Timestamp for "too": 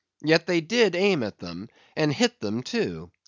2.63-3.11